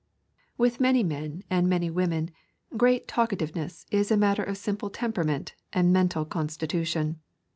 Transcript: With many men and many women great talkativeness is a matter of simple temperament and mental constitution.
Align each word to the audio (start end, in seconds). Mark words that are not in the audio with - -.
With 0.57 0.79
many 0.79 1.03
men 1.03 1.43
and 1.47 1.69
many 1.69 1.91
women 1.91 2.31
great 2.75 3.07
talkativeness 3.07 3.85
is 3.91 4.09
a 4.09 4.17
matter 4.17 4.41
of 4.43 4.57
simple 4.57 4.89
temperament 4.89 5.53
and 5.73 5.93
mental 5.93 6.25
constitution. 6.25 7.19